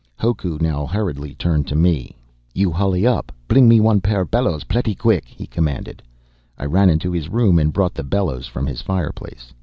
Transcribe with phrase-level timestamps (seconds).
[0.17, 2.15] Hoku now hurriedly turned to me.
[2.55, 6.01] "You hully up, bling me one pair bellows pletty quick!" he commanded.
[6.57, 9.53] I ran into his room and brought the bellows from his fireplace.